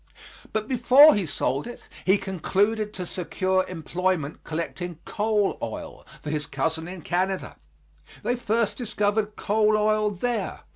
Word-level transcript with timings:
But 0.51 0.67
before 0.67 1.13
he 1.13 1.27
sold 1.27 1.67
it 1.67 1.83
he 2.07 2.17
concluded 2.17 2.91
to 2.95 3.05
secure 3.05 3.63
employment 3.67 4.43
collecting 4.43 4.97
coal 5.05 5.59
oil 5.61 6.07
for 6.23 6.31
his 6.31 6.47
cousin 6.47 6.87
in 6.87 7.03
Canada. 7.03 7.55
They 8.23 8.35
first 8.35 8.77
discovered 8.77 9.35
coal 9.35 9.77
oil 9.77 10.09
there. 10.09 10.61